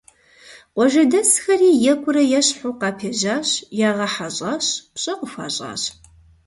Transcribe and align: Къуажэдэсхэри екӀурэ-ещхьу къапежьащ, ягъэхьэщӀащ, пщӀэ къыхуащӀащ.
Къуажэдэсхэри 0.73 1.69
екӀурэ-ещхьу 1.91 2.75
къапежьащ, 2.79 3.49
ягъэхьэщӀащ, 3.87 4.65
пщӀэ 4.93 5.13
къыхуащӀащ. 5.19 5.83